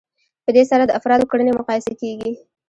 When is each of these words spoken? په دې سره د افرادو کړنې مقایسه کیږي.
په 0.45 0.49
دې 0.55 0.63
سره 0.71 0.83
د 0.85 0.91
افرادو 0.99 1.29
کړنې 1.31 1.51
مقایسه 1.59 1.93
کیږي. 2.01 2.31